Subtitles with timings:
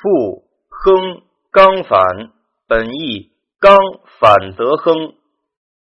[0.00, 2.30] 复亨刚反，
[2.68, 3.76] 本义刚
[4.20, 5.14] 反则亨，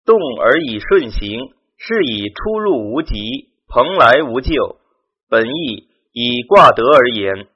[0.04, 1.40] 动而以顺行，
[1.78, 3.14] 是以出入无极，
[3.68, 4.76] 蓬莱无咎。
[5.30, 7.46] 本义以卦德而言，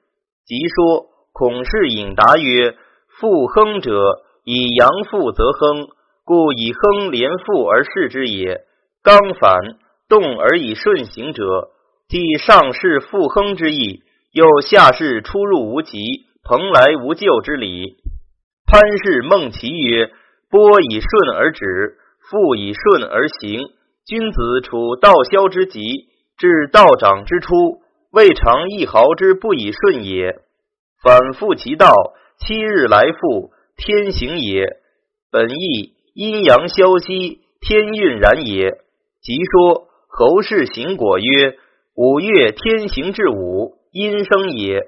[0.47, 2.75] 即说孔氏引答曰：
[3.19, 5.87] 复亨者，以阳复则亨，
[6.25, 8.61] 故以亨连复而视之也。
[9.03, 9.77] 刚反，
[10.09, 11.69] 动而以顺行者，
[12.09, 14.01] 即上士复亨之意，
[14.31, 16.25] 又下士出入无极。
[16.47, 17.97] 蓬莱无咎之理。
[18.65, 20.09] 潘氏孟其曰
[20.49, 23.59] ：“波以顺而止，复以顺而行。
[24.05, 26.07] 君子处道消之极，
[26.37, 27.81] 至道长之初，
[28.13, 30.39] 未尝一毫之不以顺也。
[31.03, 31.93] 反复其道，
[32.39, 34.77] 七日来复，天行也。
[35.29, 38.77] 本义阴阳消息，天运然也。
[39.21, 41.57] 即说侯氏行果曰：
[41.93, 44.79] 五月天行至午，阴生也。”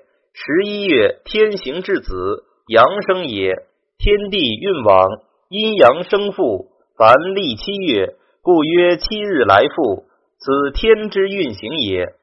[0.41, 3.57] 十一月，天行至子，阳生也。
[3.97, 5.05] 天地运往，
[5.49, 6.69] 阴阳生复。
[6.97, 10.05] 凡历七月，故曰七日来复，
[10.37, 12.13] 此天之运行也。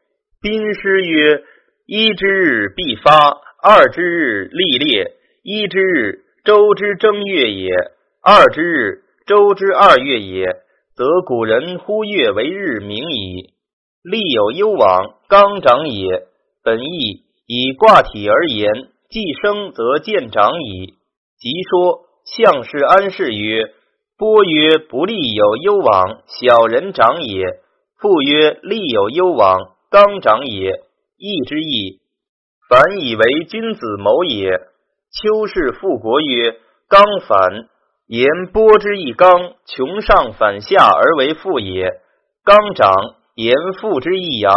[0.40, 1.42] 宾师曰：
[1.84, 3.12] 一之日必发，
[3.62, 5.12] 二之日历列。
[5.42, 7.68] 一之日，周之正月也；
[8.22, 10.46] 二之日，周之二月也。
[10.94, 13.52] 则古人呼月为日明矣。
[14.02, 16.28] 历有攸往，刚长也。
[16.64, 17.25] 本义。
[17.46, 18.72] 以卦体而言，
[19.08, 20.94] 既生则见长矣。
[21.38, 23.72] 即说相氏安氏曰
[24.18, 27.44] ：“波曰不利有攸往，小人长也。”
[28.00, 30.72] 复曰：“利有攸往，刚长也。”
[31.18, 32.00] 义之义，
[32.68, 34.50] 反以为君子谋也。
[35.12, 36.56] 丘氏复国曰
[36.90, 37.68] ：“刚反，
[38.08, 42.00] 言波之义刚，穷上反下而为父也。
[42.44, 42.92] 刚长，
[43.36, 44.52] 言父之义阳，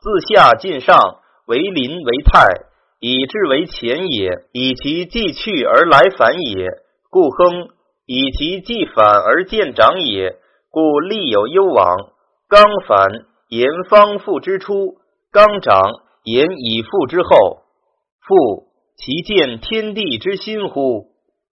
[0.00, 2.46] 自下进上。”为邻为泰，
[3.00, 6.68] 以至为前也；以其既去而来反也，
[7.10, 7.68] 故亨；
[8.06, 10.36] 以其既反而见长也，
[10.70, 11.96] 故利有攸往。
[12.48, 13.08] 刚反，
[13.48, 14.94] 言方复之初；
[15.32, 15.80] 刚长，
[16.24, 17.62] 言以复之后。
[18.24, 21.08] 复其见天地之心乎？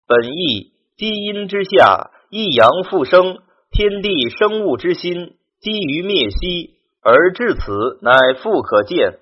[0.07, 3.39] 本义积阴之下，一阳复生，
[3.73, 9.19] 天地生物之心，积于灭息，而至此，乃复可见。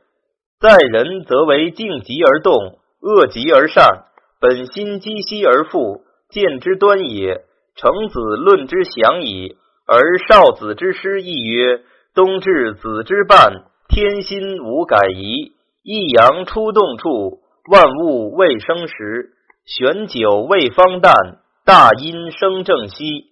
[0.61, 4.05] 在人则为静极而动，恶极而善，
[4.41, 7.45] 本心积息而复，见之端也。
[7.77, 9.57] 成子论之详矣，
[9.87, 11.81] 而少子之师亦曰：
[12.15, 15.53] 冬至子之半，天心无改移。
[15.83, 17.41] 一阳出动处，
[17.71, 19.31] 万物未生时。
[19.65, 23.31] 玄九未方旦，大阴生正息。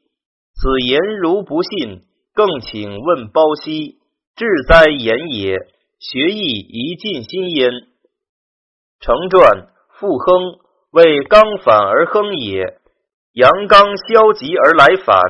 [0.54, 2.00] 此言如不信，
[2.32, 3.98] 更请问包羲。
[4.34, 5.58] 志哉言也！
[6.00, 7.70] 学艺宜尽心焉。
[9.00, 9.66] 成传
[9.98, 10.59] 复亨，
[10.92, 12.78] 为刚反而亨也。
[13.32, 15.20] 阳刚消极而来反，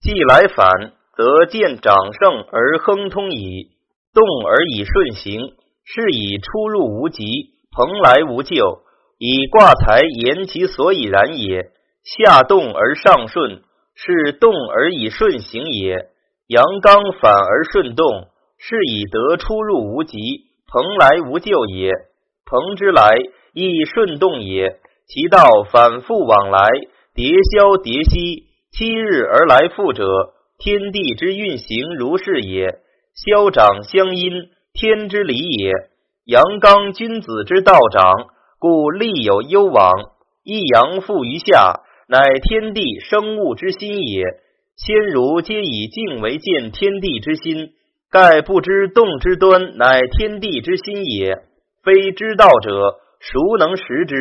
[0.00, 3.72] 既来反，则见长盛而亨通矣。
[4.14, 7.24] 动而以顺行，是以出入无极，
[7.72, 8.82] 蓬莱无咎。
[9.18, 11.72] 以卦才言其所以然也。
[12.04, 13.62] 下动而上顺，
[13.94, 16.10] 是动而以顺行也。
[16.46, 18.28] 阳刚反而顺动。
[18.62, 20.18] 是以得出入无极，
[20.68, 21.92] 蓬莱无咎也。
[22.44, 23.08] 蓬之来，
[23.54, 24.76] 亦顺动也。
[25.06, 26.60] 其道反复往来，
[27.14, 30.04] 迭消迭息，七日而来复者，
[30.58, 32.78] 天地之运行如是也。
[33.14, 34.30] 消长相因，
[34.74, 35.72] 天之理也。
[36.26, 38.12] 阳刚君子之道长，
[38.58, 40.12] 故利有攸往。
[40.44, 44.24] 一阳复于下，乃天地生物之心也。
[44.76, 47.70] 先儒皆以静为见天地之心。
[48.10, 51.44] 盖不知动之端，乃天地之心也。
[51.84, 54.16] 非知道者，孰能识之？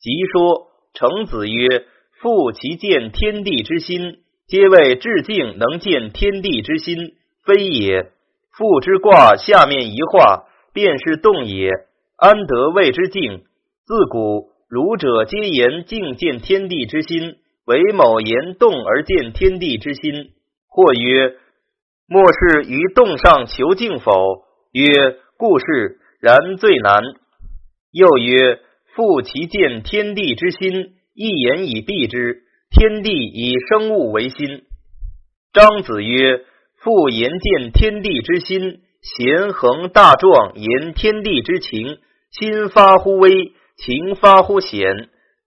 [0.00, 1.84] 即说程子曰
[2.20, 4.18] ：“复其见天地之心，
[4.48, 7.14] 皆谓至静能见天地之心，
[7.44, 8.10] 非也。
[8.58, 11.70] 复之卦下面一画，便是动也。
[12.16, 13.44] 安得谓之静？
[13.86, 17.36] 自古儒者皆言静见天地之心，
[17.66, 20.32] 唯某言动而见天地之心。
[20.66, 21.36] 或曰。”
[22.12, 24.10] 莫是于洞上求静否？
[24.72, 26.00] 曰：故是。
[26.20, 27.04] 然最难。
[27.92, 28.58] 又曰：
[28.96, 32.42] 复其见天地之心，一言以蔽之。
[32.68, 34.64] 天地以生物为心。
[35.52, 36.44] 张子曰：
[36.82, 41.98] 复言见天地之心，贤恒大壮言天地之情，
[42.32, 44.82] 心发乎微，情发乎显。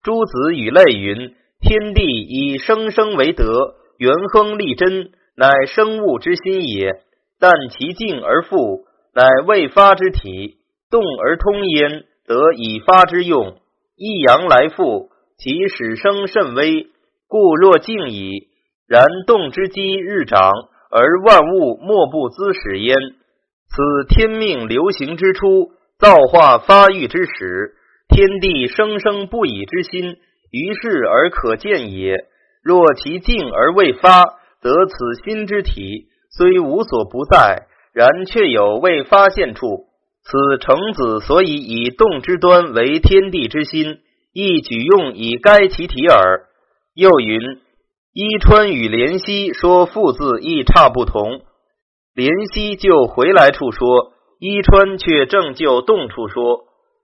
[0.02, 5.12] 诸子语类云：天地以生生为德，元亨利贞。
[5.36, 6.92] 乃生物之心也，
[7.40, 8.86] 但其静而复，
[9.16, 10.58] 乃未发之体；
[10.92, 13.58] 动而通焉，得以发之用。
[13.96, 16.88] 一阳来复，其始生甚微，
[17.28, 18.48] 故若静矣。
[18.88, 20.52] 然动之机日长，
[20.92, 22.96] 而万物莫不滋始焉。
[22.96, 27.74] 此天命流行之初，造化发育之始，
[28.08, 30.18] 天地生生不已之心，
[30.52, 32.28] 于是而可见也。
[32.62, 34.24] 若其静而未发，
[34.64, 34.96] 则此
[35.26, 39.88] 心之体虽无所不在，然却有未发现处。
[40.24, 43.98] 此程子所以以动之端为天地之心，
[44.32, 46.46] 亦举用以该其体耳。
[46.96, 47.60] 又云：
[48.14, 51.42] 伊川与怜惜说父字亦差不同。
[52.16, 56.62] 怜惜就回来处说，伊川却正就动处说。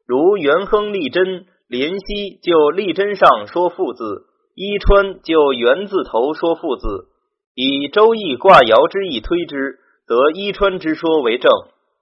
[0.08, 4.28] 如元亨利贞，怜惜就利贞上说父字。
[4.56, 7.08] 伊川就元字头说父字，
[7.56, 11.52] 以周易卦爻之意推之，则伊川之说为正。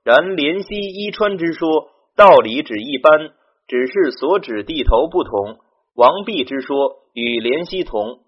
[0.04, 3.32] 然怜惜伊川之说，道理只一般，
[3.68, 5.58] 只是所指地头不同。
[5.96, 8.20] 王弼之说与怜惜同。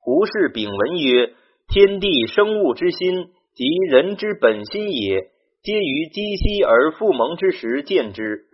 [0.00, 1.32] 胡适丙文曰
[1.68, 5.30] ：“天地生物之心，即人之本心也，
[5.62, 8.46] 皆于积息而复蒙之时见之。”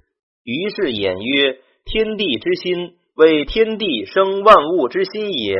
[0.45, 5.55] 于是演曰：“天地之心。”为天地生万物之心也，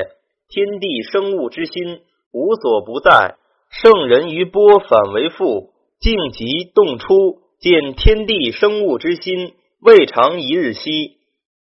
[0.49, 2.01] 天地生物之心
[2.33, 3.37] 无所不在。
[3.71, 11.19] 圣人于波反为复，静极动出，见天地生物之心未尝一日息，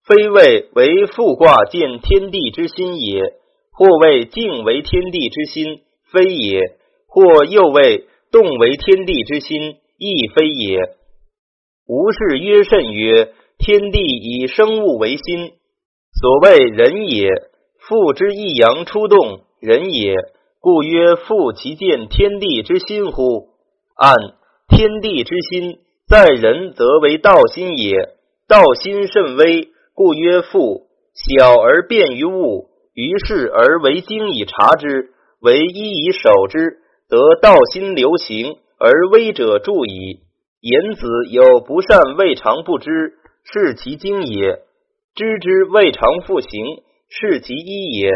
[0.06, 3.34] 非谓为复卦见天地之心也，
[3.72, 5.81] 或谓静为天地之心，
[6.12, 6.62] 非也；
[7.08, 10.80] 或又谓动为天地之心，亦非也。
[11.88, 15.52] 吾是曰甚曰：天地以生物为心。
[16.19, 17.30] 所谓人也，
[17.80, 20.16] 复之一阳出动，人也，
[20.68, 23.48] 故曰复其见天地之心乎？
[23.96, 24.14] 按
[24.68, 25.78] 天地之心
[26.10, 27.94] 在人，则为道心也。
[28.50, 30.88] 道心甚微，故曰复。
[31.14, 40.19] 小而便于物，于是而为精以察之，为一以守之，则道心流行而微者助矣。
[40.60, 43.14] 言子有不善，未尝不知，
[43.46, 44.60] 是其精也。
[45.16, 46.50] 知之未尝复行，
[47.08, 48.12] 是其一也。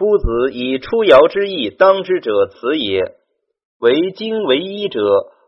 [0.00, 3.02] 夫子以出爻之意当之者，此也。
[3.78, 5.02] 为精为一者，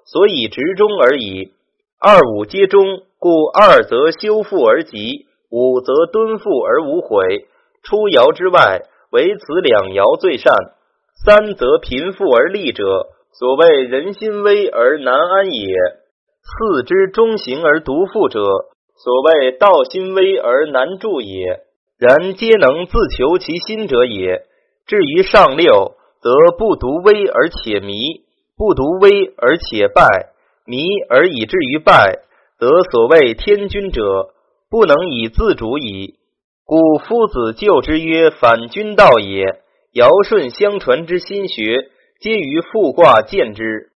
[0.04, 1.52] 所以直中而已。
[1.98, 2.84] 二五皆中，
[3.18, 7.46] 故二则修复而吉，五则敦复而无悔。
[7.82, 10.52] 出爻之外，唯此两爻最善。
[11.24, 15.74] 三则贫富而利者，所谓人心危而难安也。
[16.44, 18.38] 四之中行而独富者。
[19.02, 21.62] 所谓道心危而难助也，
[22.02, 24.42] 然皆能自求其心者也。
[24.86, 28.24] 至于上六，则不独危而且迷，
[28.56, 30.32] 不独危而且败，
[30.66, 32.18] 迷而以至于败，
[32.58, 34.34] 则所谓天君者，
[34.68, 36.16] 不能以自主矣。
[36.64, 39.62] 故夫子就之曰反君道也。
[39.92, 41.88] 尧舜相传之心学，
[42.20, 43.91] 皆于复卦见之。